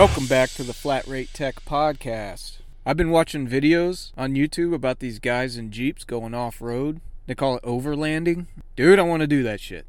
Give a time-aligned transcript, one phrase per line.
[0.00, 2.60] Welcome back to the Flat Rate Tech Podcast.
[2.86, 7.02] I've been watching videos on YouTube about these guys in Jeeps going off road.
[7.26, 8.46] They call it overlanding.
[8.76, 9.84] Dude, I want to do that shit.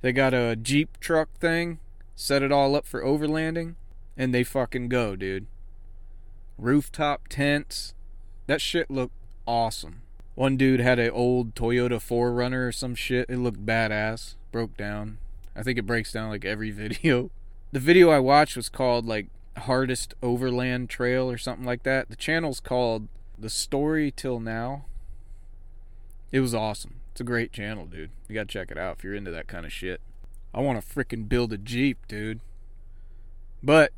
[0.00, 1.80] They got a Jeep truck thing,
[2.14, 3.74] set it all up for overlanding,
[4.16, 5.48] and they fucking go, dude.
[6.56, 7.94] Rooftop tents.
[8.46, 10.02] That shit looked awesome.
[10.36, 13.28] One dude had an old Toyota 4Runner or some shit.
[13.28, 14.36] It looked badass.
[14.52, 15.18] Broke down.
[15.56, 17.32] I think it breaks down like every video.
[17.72, 22.10] The video I watched was called like Hardest Overland Trail or something like that.
[22.10, 23.08] The channel's called
[23.38, 24.84] The Story Till Now.
[26.30, 26.96] It was awesome.
[27.12, 28.10] It's a great channel, dude.
[28.28, 30.02] You gotta check it out if you're into that kind of shit.
[30.52, 32.40] I wanna fricking build a Jeep, dude.
[33.62, 33.92] But,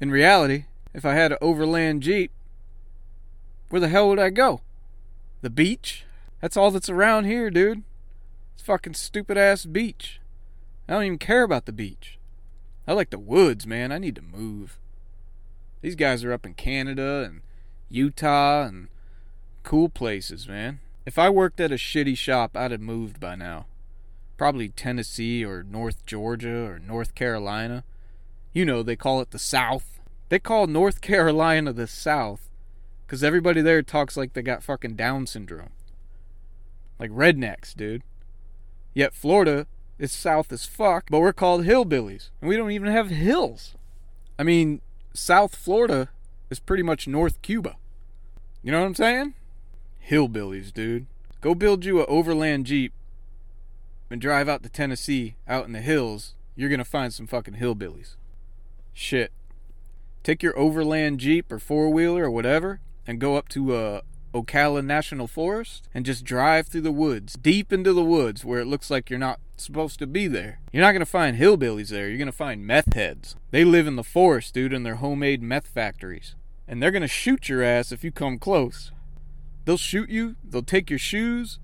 [0.00, 2.32] in reality, if I had an overland Jeep,
[3.68, 4.60] where the hell would I go?
[5.40, 6.04] The beach?
[6.40, 7.84] That's all that's around here, dude.
[8.54, 10.20] It's fucking stupid ass beach.
[10.88, 12.18] I don't even care about the beach.
[12.86, 13.90] I like the woods, man.
[13.90, 14.78] I need to move.
[15.80, 17.42] These guys are up in Canada and
[17.88, 18.88] Utah and
[19.62, 20.80] cool places, man.
[21.04, 23.66] If I worked at a shitty shop, I'd have moved by now.
[24.36, 27.84] Probably Tennessee or North Georgia or North Carolina.
[28.52, 30.00] You know, they call it the South.
[30.28, 32.50] They call North Carolina the South
[33.06, 35.70] because everybody there talks like they got fucking Down syndrome.
[36.98, 38.02] Like rednecks, dude.
[38.94, 39.66] Yet Florida
[39.98, 42.30] is south as fuck, but we're called hillbillies.
[42.40, 43.74] And we don't even have hills.
[44.38, 44.80] I mean,
[45.14, 46.10] South Florida
[46.50, 47.76] is pretty much North Cuba.
[48.62, 49.34] You know what I'm saying?
[50.08, 51.06] Hillbillies, dude.
[51.40, 52.92] Go build you a overland Jeep
[54.10, 56.34] and drive out to Tennessee, out in the hills.
[56.54, 58.16] You're gonna find some fucking hillbillies.
[58.92, 59.32] Shit.
[60.22, 64.00] Take your overland Jeep or four wheeler or whatever and go up to uh,
[64.36, 68.66] Ocala National Forest and just drive through the woods, deep into the woods where it
[68.66, 70.60] looks like you're not supposed to be there.
[70.72, 72.08] You're not going to find hillbillies there.
[72.08, 73.36] You're going to find meth heads.
[73.50, 76.34] They live in the forest, dude, in their homemade meth factories.
[76.68, 78.92] And they're going to shoot your ass if you come close.
[79.64, 81.58] They'll shoot you, they'll take your shoes,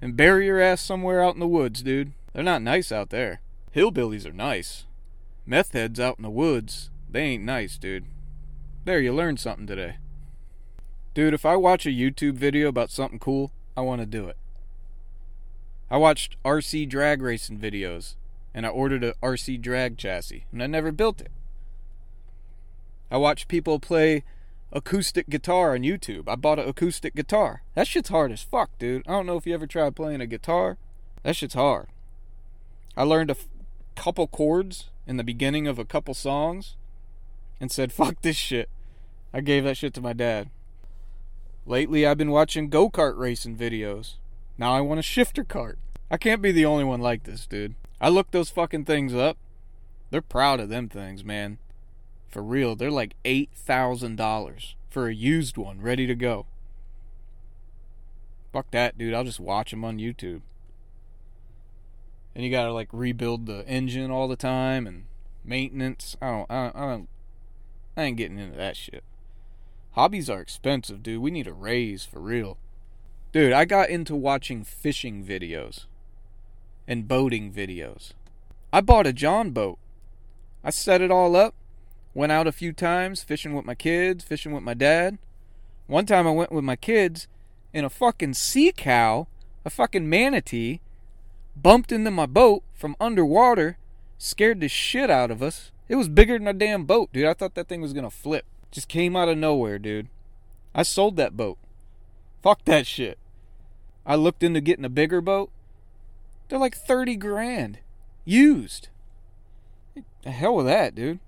[0.00, 2.12] and bury your ass somewhere out in the woods, dude.
[2.32, 3.40] They're not nice out there.
[3.74, 4.84] Hillbillies are nice.
[5.46, 8.06] Meth heads out in the woods, they ain't nice, dude.
[8.84, 9.96] There, you learned something today.
[11.14, 14.36] Dude, if I watch a YouTube video about something cool, I want to do it.
[15.88, 18.16] I watched RC drag racing videos,
[18.52, 21.30] and I ordered a RC drag chassis, and I never built it.
[23.12, 24.24] I watched people play
[24.72, 26.28] acoustic guitar on YouTube.
[26.28, 27.62] I bought an acoustic guitar.
[27.76, 29.06] That shit's hard as fuck, dude.
[29.06, 30.78] I don't know if you ever tried playing a guitar.
[31.22, 31.86] That shit's hard.
[32.96, 33.46] I learned a f-
[33.94, 36.74] couple chords in the beginning of a couple songs
[37.60, 38.68] and said, fuck this shit.
[39.32, 40.50] I gave that shit to my dad.
[41.66, 44.14] Lately, I've been watching go kart racing videos.
[44.58, 45.78] Now I want a shifter cart.
[46.10, 47.74] I can't be the only one like this, dude.
[48.00, 49.38] I looked those fucking things up.
[50.10, 51.58] They're proud of them things, man.
[52.28, 56.46] For real, they're like $8,000 for a used one ready to go.
[58.52, 59.14] Fuck that, dude.
[59.14, 60.42] I'll just watch them on YouTube.
[62.34, 65.06] And you gotta like rebuild the engine all the time and
[65.44, 66.16] maintenance.
[66.20, 67.08] I don't, I don't, I don't,
[67.96, 69.02] I ain't getting into that shit.
[69.94, 71.22] Hobbies are expensive, dude.
[71.22, 72.58] We need a raise for real.
[73.30, 75.86] Dude, I got into watching fishing videos
[76.88, 78.12] and boating videos.
[78.72, 79.78] I bought a John boat.
[80.64, 81.54] I set it all up,
[82.12, 85.18] went out a few times fishing with my kids, fishing with my dad.
[85.86, 87.28] One time I went with my kids
[87.72, 89.28] and a fucking sea cow,
[89.64, 90.80] a fucking manatee,
[91.54, 93.78] bumped into my boat from underwater,
[94.18, 95.70] scared the shit out of us.
[95.88, 97.26] It was bigger than a damn boat, dude.
[97.26, 98.44] I thought that thing was gonna flip.
[98.74, 100.08] Just came out of nowhere, dude.
[100.74, 101.58] I sold that boat.
[102.42, 103.18] Fuck that shit.
[104.04, 105.50] I looked into getting a bigger boat.
[106.48, 107.78] They're like 30 grand.
[108.24, 108.88] Used.
[110.22, 111.20] The hell with that, dude.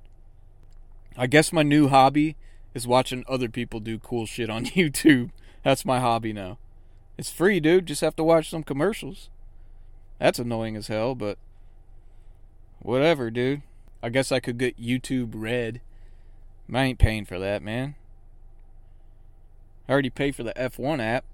[1.16, 2.34] I guess my new hobby
[2.74, 5.30] is watching other people do cool shit on YouTube.
[5.62, 6.58] That's my hobby now.
[7.16, 7.86] It's free, dude.
[7.86, 9.30] Just have to watch some commercials.
[10.18, 11.38] That's annoying as hell, but
[12.80, 13.62] whatever, dude.
[14.02, 15.80] I guess I could get YouTube Red
[16.72, 17.94] I ain't paying for that, man.
[19.88, 21.24] I already pay for the F1 app.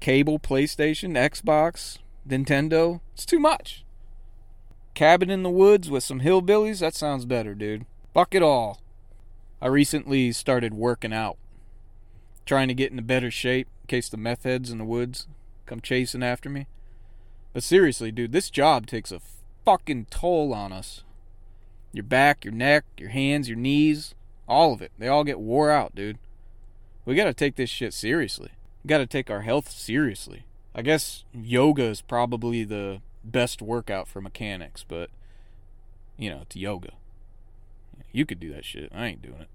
[0.00, 3.00] Cable, PlayStation, Xbox, Nintendo.
[3.14, 3.84] It's too much.
[4.94, 6.80] Cabin in the woods with some hillbillies?
[6.80, 7.86] That sounds better, dude.
[8.12, 8.80] Fuck it all.
[9.62, 11.36] I recently started working out.
[12.46, 15.28] Trying to get into better shape in case the meth heads in the woods
[15.66, 16.66] come chasing after me.
[17.52, 19.20] But seriously, dude, this job takes a
[19.64, 21.04] fucking toll on us.
[21.92, 24.14] Your back, your neck, your hands, your knees.
[24.48, 24.90] All of it.
[24.98, 26.18] They all get wore out, dude.
[27.04, 28.50] We got to take this shit seriously.
[28.82, 30.44] We got to take our health seriously.
[30.74, 35.10] I guess yoga is probably the best workout for mechanics, but
[36.16, 36.92] you know, it's yoga.
[38.12, 38.90] You could do that shit.
[38.94, 39.48] I ain't doing it.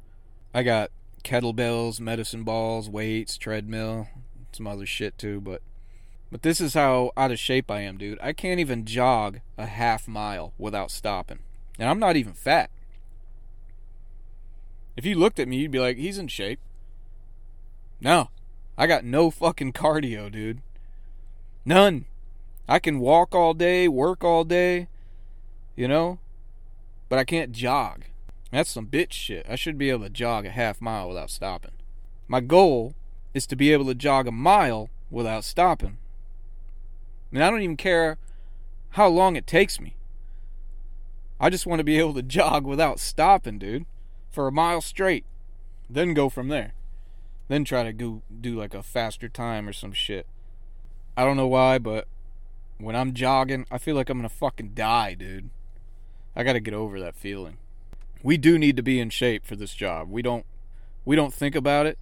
[0.54, 0.92] I got
[1.24, 4.07] kettlebells, medicine balls, weights, treadmill,
[4.51, 5.62] some other shit too, but
[6.31, 8.18] but this is how out of shape I am, dude.
[8.22, 11.39] I can't even jog a half mile without stopping.
[11.78, 12.72] And I'm not even fat.
[14.95, 16.60] If you looked at me, you'd be like, he's in shape.
[18.00, 18.30] No.
[18.78, 20.62] I got no fucking cardio, dude.
[21.66, 22.06] None.
[22.68, 24.88] I can walk all day, work all day,
[25.75, 26.19] you know,
[27.10, 28.06] but I can't jog.
[28.51, 29.45] That's some bitch shit.
[29.50, 31.72] I should be able to jog a half mile without stopping.
[32.28, 32.94] My goal
[33.34, 35.98] is to be able to jog a mile without stopping.
[37.31, 38.18] And I don't even care
[38.92, 39.96] how long it takes me.
[41.39, 43.86] I just want to be able to jog without stopping, dude,
[44.34, 45.26] for a mile straight.
[45.90, 46.74] Then go from there.
[47.48, 50.26] Then try to go do like a faster time or some shit.
[51.16, 52.08] I don't know why, but
[52.80, 55.52] when I'm jogging, I feel like I'm gonna fucking die, dude.
[56.36, 57.58] I gotta get over that feeling.
[58.24, 60.10] We do need to be in shape for this job.
[60.10, 60.46] We don't
[61.06, 62.00] we don't think about it,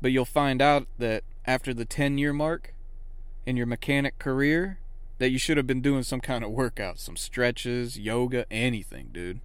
[0.00, 2.72] but you'll find out that after the 10 year mark
[3.44, 4.78] in your mechanic career,
[5.18, 9.40] that you should have been doing some kind of workout, some stretches, yoga, anything, dude.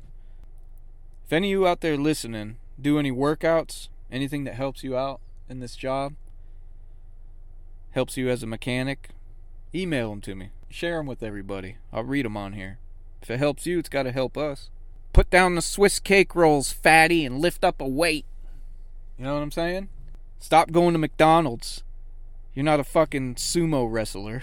[1.29, 5.21] If any of you out there listening do any workouts, anything that helps you out
[5.47, 6.15] in this job,
[7.91, 9.09] helps you as a mechanic,
[9.71, 10.49] email them to me.
[10.71, 11.77] Share them with everybody.
[11.93, 12.79] I'll read them on here.
[13.21, 14.71] If it helps you, it's got to help us.
[15.13, 18.25] Put down the Swiss cake rolls, fatty, and lift up a weight.
[19.15, 19.89] You know what I'm saying?
[20.39, 21.83] Stop going to McDonald's.
[22.55, 24.41] You're not a fucking sumo wrestler.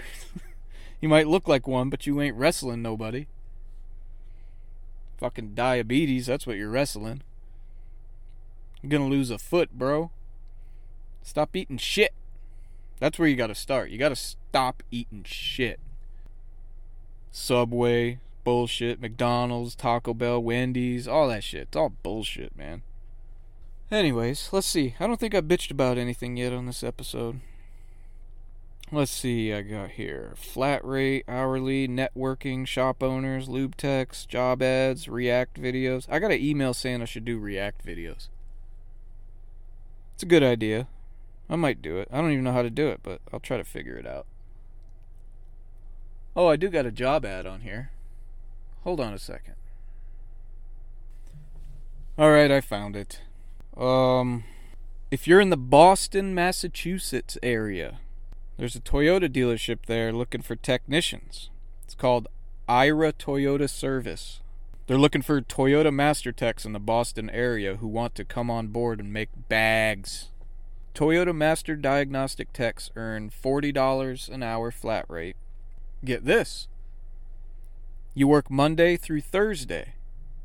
[1.01, 3.27] you might look like one, but you ain't wrestling nobody.
[5.17, 7.23] Fucking diabetes, that's what you're wrestling.
[8.81, 10.11] You're gonna lose a foot, bro.
[11.23, 12.13] Stop eating shit.
[12.99, 13.89] That's where you gotta start.
[13.89, 15.79] You gotta stop eating shit.
[17.31, 19.01] Subway, bullshit.
[19.01, 21.63] McDonald's, Taco Bell, Wendy's, all that shit.
[21.63, 22.83] It's all bullshit, man.
[23.91, 24.95] Anyways, let's see.
[24.99, 27.39] I don't think I bitched about anything yet on this episode.
[28.89, 35.09] Let's see, I got here flat rate, hourly, networking, shop owners, lube techs, job ads,
[35.09, 36.07] React videos.
[36.09, 38.29] I got an email saying I should do React videos.
[40.13, 40.87] It's a good idea.
[41.49, 42.07] I might do it.
[42.13, 44.25] I don't even know how to do it, but I'll try to figure it out.
[46.33, 47.91] Oh, I do got a job ad on here.
[48.83, 49.55] Hold on a second.
[52.17, 53.19] Alright, I found it.
[53.75, 54.45] Um,
[55.11, 57.99] if you're in the Boston, Massachusetts area,
[58.57, 61.49] there's a Toyota dealership there looking for technicians.
[61.83, 62.27] It's called
[62.67, 64.41] Ira Toyota Service.
[64.87, 68.67] They're looking for Toyota Master Techs in the Boston area who want to come on
[68.67, 70.29] board and make bags.
[70.95, 75.35] Toyota Master Diagnostic Techs earn $40 an hour flat rate.
[76.03, 76.67] Get this
[78.17, 79.93] you work Monday through Thursday,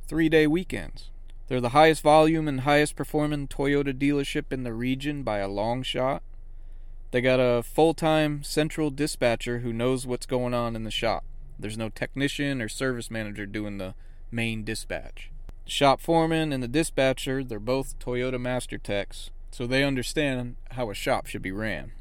[0.06, 1.08] three day weekends.
[1.48, 5.82] They're the highest volume and highest performing Toyota dealership in the region by a long
[5.82, 6.22] shot.
[7.12, 11.24] They got a full time central dispatcher who knows what's going on in the shop.
[11.58, 13.94] There's no technician or service manager doing the
[14.30, 15.30] main dispatch.
[15.66, 20.90] The shop foreman and the dispatcher, they're both Toyota Master Techs, so they understand how
[20.90, 21.92] a shop should be ran.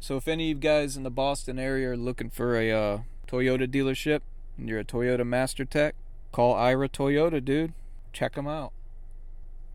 [0.00, 2.98] So if any of you guys in the Boston area are looking for a uh,
[3.26, 4.20] Toyota dealership
[4.58, 5.94] and you're a Toyota Master Tech,
[6.30, 7.72] call Ira Toyota, dude.
[8.12, 8.72] Check them out.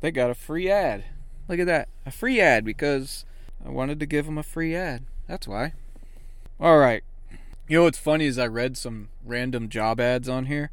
[0.02, 1.04] They got a free ad.
[1.48, 1.90] Look at that.
[2.06, 3.26] A free ad because
[3.66, 5.04] I wanted to give them a free ad.
[5.28, 5.74] That's why.
[6.60, 7.04] All right.
[7.68, 10.72] You know what's funny is I read some random job ads on here.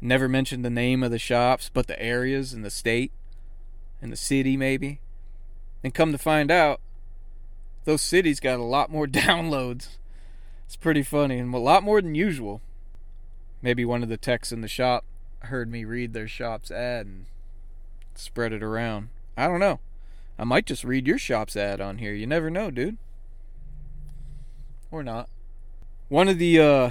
[0.00, 3.12] Never mentioned the name of the shops, but the areas and the state
[4.00, 5.00] and the city maybe.
[5.84, 6.80] And come to find out,
[7.84, 9.98] those cities got a lot more downloads.
[10.66, 12.60] It's pretty funny and a lot more than usual.
[13.60, 15.04] Maybe one of the techs in the shop
[15.40, 17.26] heard me read their shop's ad and
[18.14, 19.08] spread it around.
[19.36, 19.78] I don't know.
[20.38, 22.14] I might just read your shop's ad on here.
[22.14, 22.98] You never know, dude.
[24.90, 25.28] Or not.
[26.08, 26.90] One of the uh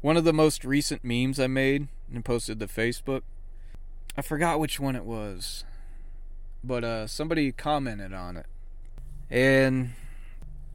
[0.00, 3.22] one of the most recent memes I made and posted to Facebook.
[4.16, 5.64] I forgot which one it was.
[6.64, 8.46] But uh somebody commented on it.
[9.30, 9.92] And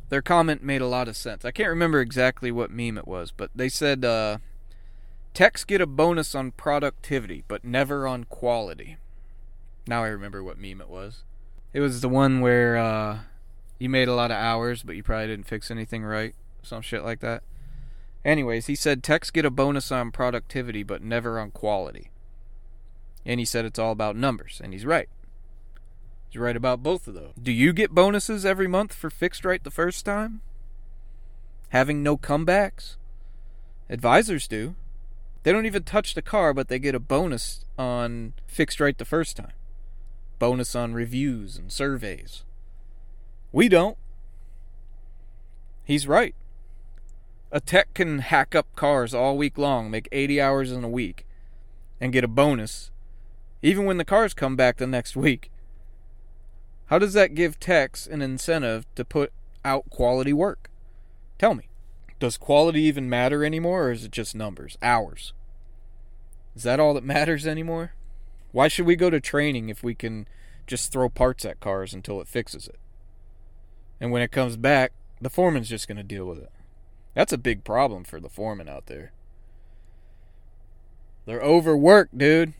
[0.09, 1.45] their comment made a lot of sense.
[1.45, 4.37] I can't remember exactly what meme it was, but they said uh
[5.33, 8.97] techs get a bonus on productivity, but never on quality.
[9.85, 11.23] Now I remember what meme it was.
[11.73, 13.19] It was the one where uh,
[13.79, 16.33] you made a lot of hours, but you probably didn't fix anything right.
[16.63, 17.43] Some shit like that.
[18.25, 22.09] Anyways, he said techs get a bonus on productivity, but never on quality.
[23.25, 25.09] And he said it's all about numbers, and he's right.
[26.29, 27.33] He's right about both of those.
[27.41, 30.41] Do you get bonuses every month for fixed right the first time?
[31.69, 32.95] Having no comebacks?
[33.89, 34.75] Advisors do.
[35.43, 39.05] They don't even touch the car, but they get a bonus on fixed right the
[39.05, 39.53] first time.
[40.39, 42.43] Bonus on reviews and surveys.
[43.51, 43.97] We don't.
[45.83, 46.35] He's right.
[47.51, 51.25] A tech can hack up cars all week long, make 80 hours in a week,
[51.99, 52.91] and get a bonus,
[53.61, 55.49] even when the cars come back the next week.
[56.87, 59.31] How does that give techs an incentive to put
[59.63, 60.69] out quality work?
[61.37, 61.69] Tell me.
[62.19, 65.33] Does quality even matter anymore, or is it just numbers, hours?
[66.55, 67.93] Is that all that matters anymore?
[68.51, 70.27] Why should we go to training if we can
[70.65, 72.79] just throw parts at cars until it fixes it?
[73.99, 76.51] And when it comes back, the foreman's just going to deal with it.
[77.13, 79.11] That's a big problem for the foreman out there.
[81.25, 82.53] They're overworked, dude.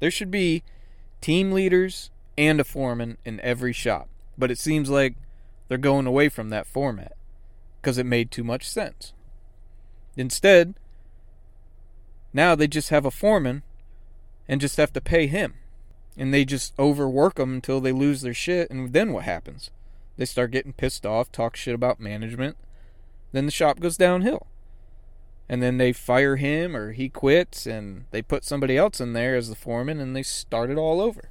[0.00, 0.62] There should be
[1.20, 4.08] team leaders and a foreman in every shop.
[4.36, 5.14] But it seems like
[5.68, 7.12] they're going away from that format
[7.80, 9.12] because it made too much sense.
[10.16, 10.74] Instead,
[12.32, 13.62] now they just have a foreman
[14.50, 15.54] and just have to pay him.
[16.16, 18.68] And they just overwork them until they lose their shit.
[18.68, 19.70] And then what happens?
[20.16, 22.56] They start getting pissed off, talk shit about management.
[23.30, 24.48] Then the shop goes downhill.
[25.48, 29.36] And then they fire him or he quits and they put somebody else in there
[29.36, 31.30] as the foreman and they start it all over.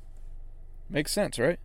[0.90, 1.60] Makes sense, right?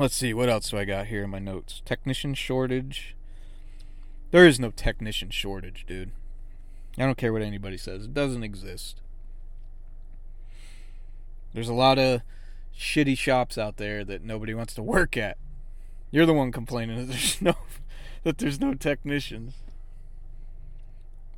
[0.00, 1.82] Let's see, what else do I got here in my notes?
[1.84, 3.14] Technician shortage.
[4.32, 6.10] There is no technician shortage, dude.
[6.98, 8.06] I don't care what anybody says.
[8.06, 9.02] It doesn't exist.
[11.56, 12.20] There's a lot of
[12.78, 15.38] shitty shops out there that nobody wants to work at.
[16.10, 17.54] You're the one complaining that there's no
[18.24, 19.54] that there's no technicians.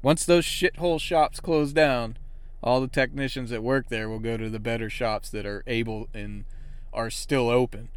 [0.03, 2.19] Once those shithole shops close down,
[2.65, 6.09] all the technicians that work there will go to the better shops that are able
[6.13, 6.47] and
[6.93, 7.89] are still open,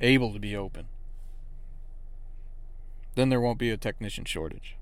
[0.00, 0.86] able to be open.
[3.14, 4.74] Then there won't be a technician shortage.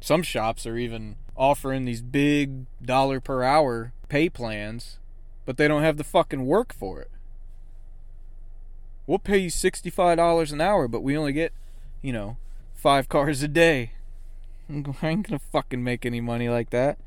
[0.00, 4.98] Some shops are even offering these big dollar per hour pay plans,
[5.46, 7.10] but they don't have the fucking work for it.
[9.06, 11.52] We'll pay you $65 an hour, but we only get,
[12.02, 12.36] you know,
[12.74, 13.92] five cars a day.
[14.68, 16.98] I ain't gonna fucking make any money like that.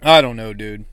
[0.00, 0.84] I don't know, dude.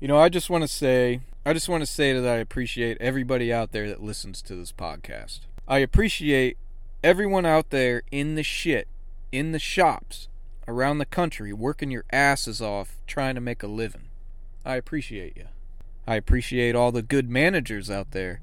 [0.00, 2.98] You know, I just want to say, I just want to say that I appreciate
[3.00, 5.40] everybody out there that listens to this podcast.
[5.68, 6.58] I appreciate
[7.02, 8.88] everyone out there in the shit,
[9.30, 10.28] in the shops,
[10.68, 14.08] around the country, working your asses off trying to make a living.
[14.66, 15.46] I appreciate you.
[16.08, 18.40] I appreciate all the good managers out there,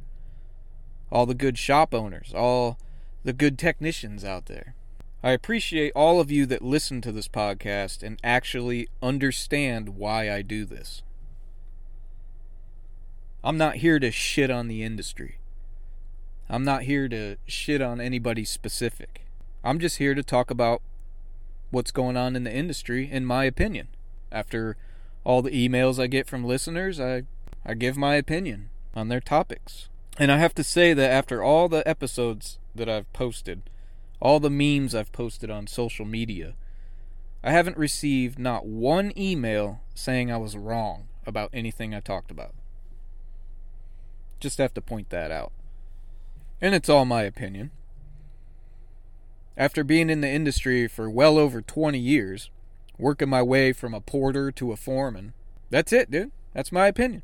[1.11, 2.79] all the good shop owners, all
[3.25, 4.73] the good technicians out there.
[5.21, 10.41] I appreciate all of you that listen to this podcast and actually understand why I
[10.41, 11.03] do this.
[13.43, 15.39] I'm not here to shit on the industry.
[16.49, 19.25] I'm not here to shit on anybody specific.
[19.61, 20.81] I'm just here to talk about
[21.69, 23.89] what's going on in the industry, in my opinion.
[24.31, 24.77] After
[25.23, 27.23] all the emails I get from listeners, I,
[27.65, 29.89] I give my opinion on their topics.
[30.17, 33.63] And I have to say that after all the episodes that I've posted,
[34.19, 36.53] all the memes I've posted on social media,
[37.43, 42.53] I haven't received not one email saying I was wrong about anything I talked about.
[44.39, 45.51] Just have to point that out.
[46.61, 47.71] And it's all my opinion.
[49.57, 52.49] After being in the industry for well over 20 years,
[52.97, 55.33] working my way from a porter to a foreman,
[55.69, 56.31] that's it, dude.
[56.53, 57.23] That's my opinion.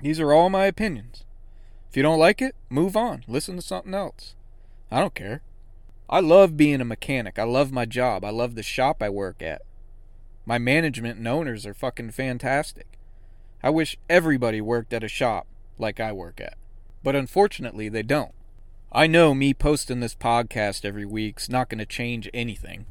[0.00, 1.24] These are all my opinions.
[1.88, 3.24] If you don't like it, move on.
[3.28, 4.34] Listen to something else.
[4.90, 5.42] I don't care.
[6.08, 7.38] I love being a mechanic.
[7.38, 8.24] I love my job.
[8.24, 9.62] I love the shop I work at.
[10.44, 12.86] My management and owners are fucking fantastic.
[13.62, 15.46] I wish everybody worked at a shop
[15.78, 16.54] like I work at.
[17.02, 18.32] But unfortunately, they don't.
[18.90, 22.86] I know me posting this podcast every week's not going to change anything.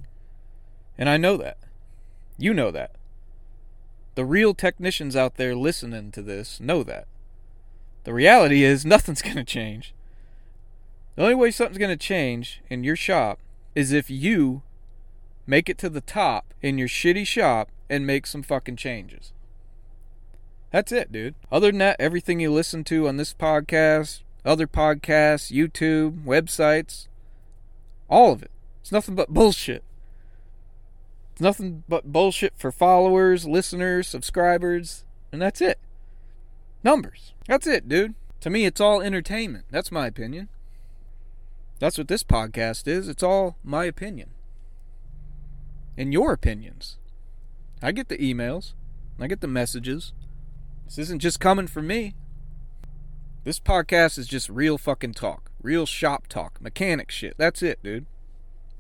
[1.00, 1.58] And I know that.
[2.38, 2.91] You know that.
[4.15, 7.08] The real technicians out there listening to this know that.
[8.03, 9.94] The reality is, nothing's going to change.
[11.15, 13.39] The only way something's going to change in your shop
[13.75, 14.62] is if you
[15.48, 19.32] make it to the top in your shitty shop and make some fucking changes.
[20.72, 21.36] That's it, dude.
[21.50, 27.08] Other than that, everything you listen to on this podcast, other podcasts, YouTube, websites,
[28.10, 28.51] all of it.
[28.82, 29.84] It's nothing but bullshit.
[31.39, 35.79] It's nothing but bullshit for followers, listeners, subscribers, and that's it.
[36.84, 37.34] Numbers.
[37.48, 38.13] That's it, dude.
[38.41, 39.63] To me, it's all entertainment.
[39.72, 40.50] That's my opinion.
[41.79, 43.08] That's what this podcast is.
[43.08, 44.31] It's all my opinion.
[45.98, 46.98] And your opinions.
[47.81, 48.74] I get the emails,
[49.17, 50.12] I get the messages.
[50.88, 52.15] This isn't just coming from me.
[53.46, 55.51] This podcast is just real fucking talk.
[55.63, 56.62] Real shop talk.
[56.62, 57.36] Mechanic shit.
[57.38, 58.08] That's it, dude.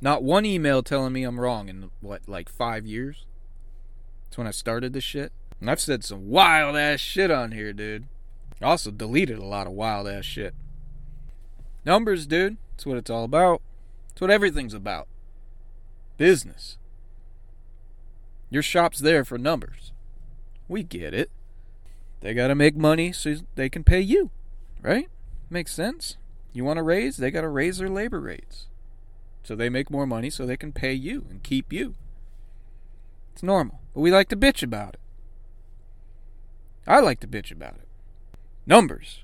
[0.01, 3.25] Not one email telling me I'm wrong in, what, like five years?
[4.25, 5.31] That's when I started this shit.
[5.59, 8.07] And I've said some wild ass shit on here, dude.
[8.61, 10.53] I also deleted a lot of wild ass shit.
[11.85, 12.57] Numbers, dude.
[12.71, 13.61] That's what it's all about.
[14.09, 15.07] That's what everything's about.
[16.17, 16.77] Business.
[18.49, 19.91] Your shop's there for numbers.
[20.67, 21.29] We get it.
[22.21, 24.31] They got to make money so they can pay you,
[24.81, 25.09] right?
[25.49, 26.17] Makes sense.
[26.53, 27.17] You want to raise?
[27.17, 28.67] They got to raise their labor rates.
[29.43, 31.95] So they make more money so they can pay you and keep you.
[33.33, 33.79] It's normal.
[33.93, 34.99] But we like to bitch about it.
[36.85, 37.87] I like to bitch about it.
[38.65, 39.23] Numbers.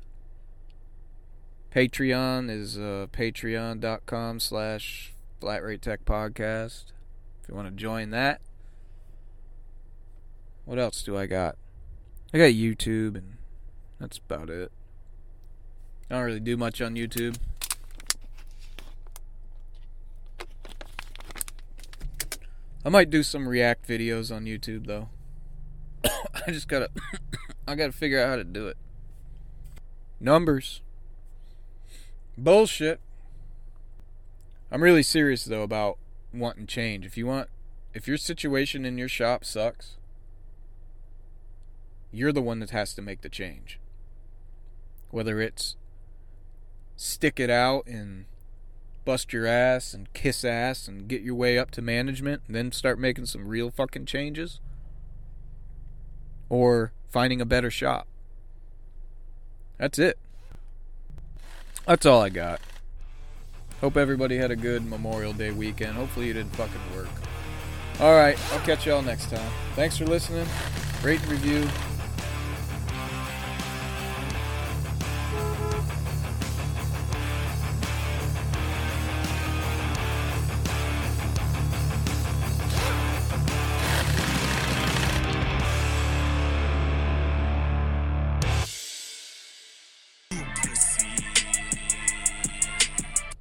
[1.74, 6.86] Patreon is uh, patreon.com slash Flat Rate Tech Podcast.
[7.42, 8.42] If you want to join that.
[10.66, 11.56] What else do I got?
[12.34, 13.38] I got YouTube, and
[14.00, 14.72] that's about it.
[16.10, 17.38] I don't really do much on YouTube.
[22.84, 25.10] I might do some React videos on YouTube, though.
[26.48, 26.90] I just gotta.
[27.68, 28.78] I gotta figure out how to do it.
[30.20, 30.82] Numbers.
[32.38, 33.00] Bullshit.
[34.72, 35.98] I'm really serious though about
[36.34, 37.06] wanting change.
[37.06, 37.50] If you want
[37.94, 39.98] if your situation in your shop sucks,
[42.12, 43.80] you're the one that has to make the change.
[45.10, 45.76] Whether it's
[46.96, 48.26] stick it out and
[49.06, 52.72] bust your ass and kiss ass and get your way up to management and then
[52.72, 54.60] start making some real fucking changes
[56.50, 58.08] or finding a better shop.
[59.78, 60.18] That's it.
[61.86, 62.60] That's all I got.
[63.82, 65.94] Hope everybody had a good Memorial Day weekend.
[65.94, 67.10] Hopefully you didn't fucking work.
[68.02, 69.52] Alright, I'll catch y'all next time.
[69.76, 70.48] Thanks for listening.
[71.04, 71.68] Rate and review.